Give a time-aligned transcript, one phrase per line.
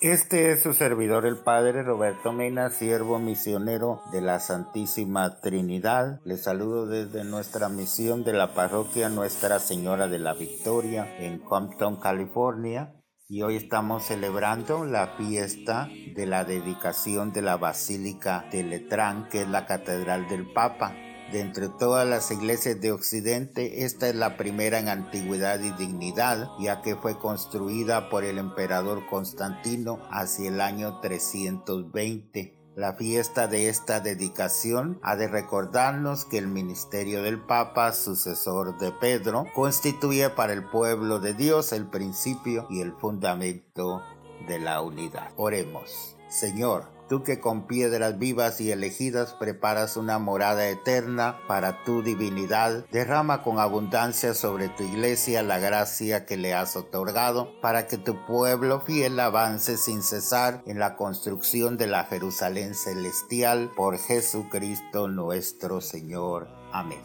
[0.00, 6.20] Este es su servidor el Padre Roberto Mena, siervo misionero de la Santísima Trinidad.
[6.24, 12.00] Les saludo desde nuestra misión de la parroquia Nuestra Señora de la Victoria en Compton,
[12.00, 12.94] California.
[13.28, 19.42] Y hoy estamos celebrando la fiesta de la dedicación de la Basílica de Letrán, que
[19.42, 20.94] es la Catedral del Papa.
[21.32, 26.48] De entre todas las iglesias de Occidente, esta es la primera en antigüedad y dignidad,
[26.58, 32.58] ya que fue construida por el emperador Constantino hacia el año 320.
[32.74, 38.90] La fiesta de esta dedicación ha de recordarnos que el ministerio del Papa, sucesor de
[38.90, 44.02] Pedro, constituye para el pueblo de Dios el principio y el fundamento
[44.48, 45.30] de la unidad.
[45.36, 46.16] Oremos.
[46.28, 52.86] Señor, tú que con piedras vivas y elegidas preparas una morada eterna para tu divinidad,
[52.92, 58.24] derrama con abundancia sobre tu iglesia la gracia que le has otorgado para que tu
[58.26, 65.80] pueblo fiel avance sin cesar en la construcción de la Jerusalén celestial por Jesucristo nuestro
[65.80, 66.46] Señor.
[66.72, 67.00] Amén.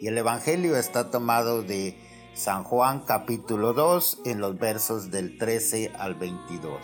[0.00, 1.96] Y el Evangelio está tomado de
[2.34, 6.80] San Juan capítulo 2 en los versos del 13 al 22.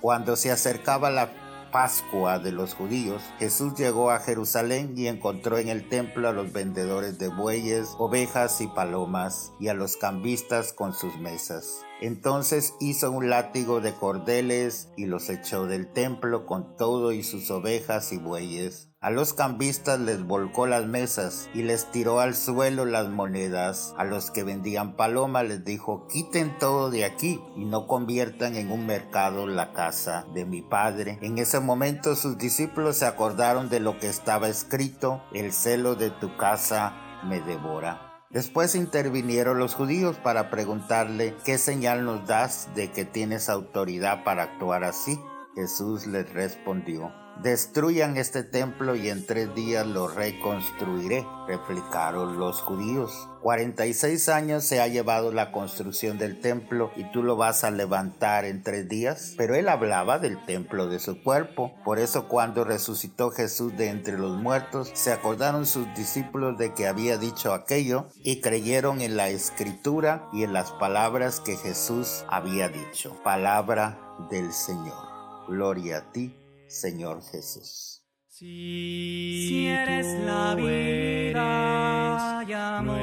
[0.00, 1.30] Cuando se acercaba la
[1.70, 6.54] Pascua de los judíos, Jesús llegó a Jerusalén y encontró en el templo a los
[6.54, 11.84] vendedores de bueyes, ovejas y palomas, y a los cambistas con sus mesas.
[12.00, 17.50] Entonces hizo un látigo de cordeles y los echó del templo con todo y sus
[17.50, 18.90] ovejas y bueyes.
[19.00, 23.94] A los cambistas les volcó las mesas y les tiró al suelo las monedas.
[23.98, 28.72] A los que vendían paloma les dijo, quiten todo de aquí y no conviertan en
[28.72, 31.18] un mercado la casa de mi padre.
[31.20, 36.08] En ese momento sus discípulos se acordaron de lo que estaba escrito, el celo de
[36.10, 38.13] tu casa me devora.
[38.34, 44.42] Después intervinieron los judíos para preguntarle, ¿qué señal nos das de que tienes autoridad para
[44.42, 45.20] actuar así?
[45.54, 47.12] Jesús les respondió,
[47.42, 53.28] Destruyan este templo y en tres días lo reconstruiré, replicaron los judíos.
[53.42, 58.44] 46 años se ha llevado la construcción del templo y tú lo vas a levantar
[58.44, 59.34] en tres días.
[59.36, 61.74] Pero él hablaba del templo de su cuerpo.
[61.84, 66.86] Por eso cuando resucitó Jesús de entre los muertos, se acordaron sus discípulos de que
[66.86, 72.68] había dicho aquello y creyeron en la escritura y en las palabras que Jesús había
[72.68, 73.20] dicho.
[73.22, 73.98] Palabra
[74.30, 75.12] del Señor.
[75.48, 76.43] Gloria a ti
[76.74, 78.02] Señor Jesús.
[78.26, 82.98] Si, eres la vida y amor,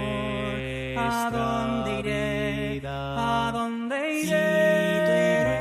[0.98, 2.82] ¿a dónde iré?
[2.86, 5.60] ¿A dónde iré?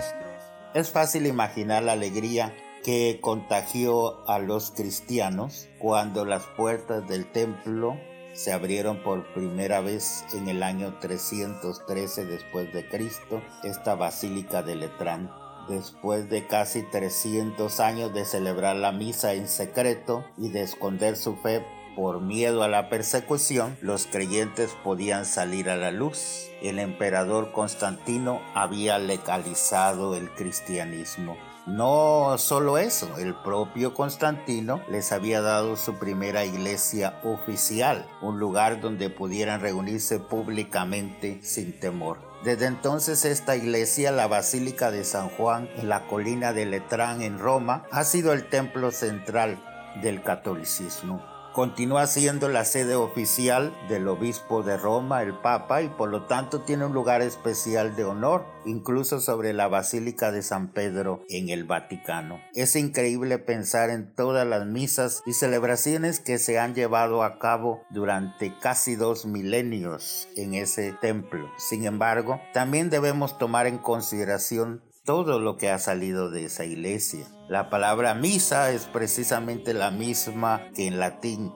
[0.75, 7.97] Es fácil imaginar la alegría que contagió a los cristianos cuando las puertas del templo
[8.35, 14.75] se abrieron por primera vez en el año 313 después de Cristo, esta basílica de
[14.75, 15.31] Letrán
[15.69, 21.37] Después de casi 300 años de celebrar la misa en secreto y de esconder su
[21.37, 26.49] fe por miedo a la persecución, los creyentes podían salir a la luz.
[26.63, 31.37] El emperador Constantino había legalizado el cristianismo.
[31.67, 38.81] No solo eso, el propio Constantino les había dado su primera iglesia oficial, un lugar
[38.81, 42.30] donde pudieran reunirse públicamente sin temor.
[42.45, 47.39] Desde entonces esta iglesia, la Basílica de San Juan en la colina de Letrán en
[47.39, 49.63] Roma, ha sido el templo central
[50.01, 51.30] del catolicismo.
[51.53, 56.61] Continúa siendo la sede oficial del obispo de Roma, el Papa, y por lo tanto
[56.61, 61.65] tiene un lugar especial de honor, incluso sobre la Basílica de San Pedro en el
[61.65, 62.41] Vaticano.
[62.55, 67.83] Es increíble pensar en todas las misas y celebraciones que se han llevado a cabo
[67.91, 71.51] durante casi dos milenios en ese templo.
[71.59, 77.27] Sin embargo, también debemos tomar en consideración todo lo que ha salido de esa iglesia.
[77.49, 81.53] La palabra misa es precisamente la misma que en latín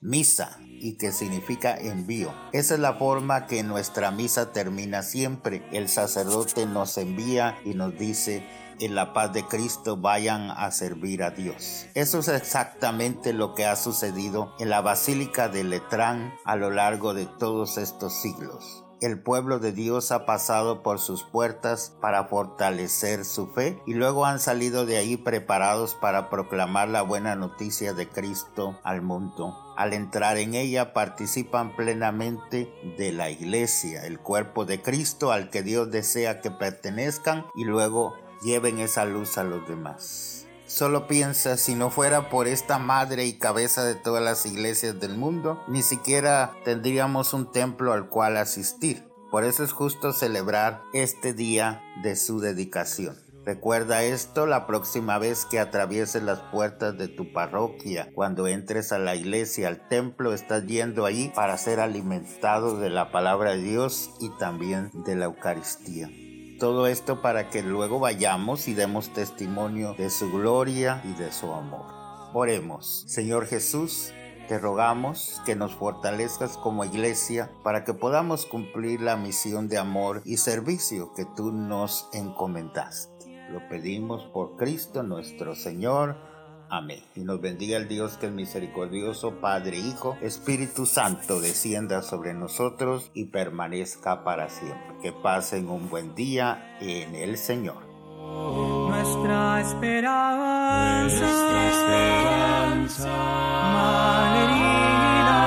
[0.00, 2.34] misa y que significa envío.
[2.52, 5.62] Esa es la forma que nuestra misa termina siempre.
[5.70, 8.44] El sacerdote nos envía y nos dice,
[8.80, 11.86] en la paz de Cristo vayan a servir a Dios.
[11.94, 17.14] Eso es exactamente lo que ha sucedido en la Basílica de Letrán a lo largo
[17.14, 18.87] de todos estos siglos.
[19.00, 24.26] El pueblo de Dios ha pasado por sus puertas para fortalecer su fe y luego
[24.26, 29.56] han salido de ahí preparados para proclamar la buena noticia de Cristo al mundo.
[29.76, 35.62] Al entrar en ella participan plenamente de la iglesia, el cuerpo de Cristo al que
[35.62, 40.47] Dios desea que pertenezcan y luego lleven esa luz a los demás.
[40.68, 45.16] Solo piensa, si no fuera por esta madre y cabeza de todas las iglesias del
[45.16, 49.08] mundo, ni siquiera tendríamos un templo al cual asistir.
[49.30, 53.16] Por eso es justo celebrar este día de su dedicación.
[53.46, 58.10] Recuerda esto la próxima vez que atravieses las puertas de tu parroquia.
[58.14, 63.10] Cuando entres a la iglesia, al templo, estás yendo allí para ser alimentado de la
[63.10, 66.10] palabra de Dios y también de la Eucaristía.
[66.58, 71.52] Todo esto para que luego vayamos y demos testimonio de su gloria y de su
[71.52, 71.86] amor.
[72.32, 74.12] Oremos, Señor Jesús,
[74.48, 80.20] te rogamos que nos fortalezcas como iglesia para que podamos cumplir la misión de amor
[80.24, 83.46] y servicio que tú nos encomendaste.
[83.52, 86.16] Lo pedimos por Cristo nuestro Señor.
[86.70, 87.02] Amén.
[87.14, 93.10] Y nos bendiga el Dios que es misericordioso, Padre, Hijo, Espíritu Santo, descienda sobre nosotros
[93.14, 94.96] y permanezca para siempre.
[95.02, 97.88] Que pasen un buen día en el Señor.
[98.88, 103.08] Nuestra esperanza, nuestra esperanza,
[103.72, 105.38] malherida,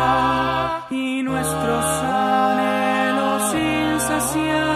[0.90, 4.71] y nuestros anhelos insaciables,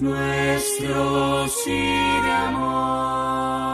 [0.00, 3.69] nuestro sí de amor.